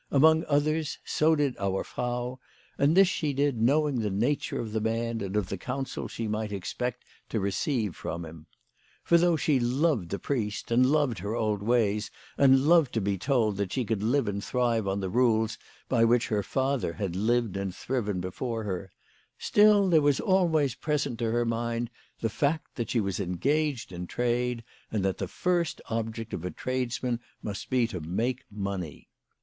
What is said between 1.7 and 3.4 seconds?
Frau, and this she